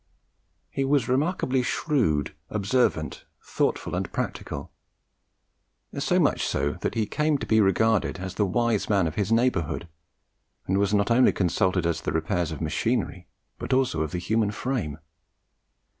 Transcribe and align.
He 0.71 0.83
was 0.83 1.07
remarkably 1.07 1.61
shrewd, 1.61 2.33
observant, 2.49 3.23
thoughtful, 3.39 3.93
and 3.93 4.11
practical; 4.11 4.71
so 5.99 6.19
much 6.19 6.43
so 6.47 6.71
that 6.81 6.95
he 6.95 7.05
came 7.05 7.37
to 7.37 7.45
be 7.45 7.61
regarded 7.61 8.17
as 8.17 8.33
the 8.33 8.47
"wise 8.47 8.89
man" 8.89 9.05
of 9.05 9.13
his 9.13 9.31
neighbourhood, 9.31 9.87
and 10.65 10.79
was 10.79 10.91
not 10.91 11.11
only 11.11 11.31
consulted 11.31 11.85
as 11.85 11.99
to 11.99 12.05
the 12.05 12.13
repairs 12.13 12.51
of 12.51 12.61
machinery, 12.61 13.27
but 13.59 13.73
also 13.73 14.01
of 14.01 14.09
the 14.11 14.17
human 14.17 14.49
frame. 14.49 14.97